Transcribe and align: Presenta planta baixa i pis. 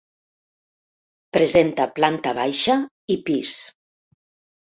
Presenta 1.37 1.85
planta 1.99 2.33
baixa 2.39 2.77
i 3.17 3.17
pis. 3.29 3.55